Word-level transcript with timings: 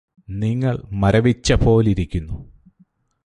നിങ്ങള് 0.33 0.81
മരവിച്ച 0.93 1.53
പോലിരിക്കുന്നു 1.53 2.37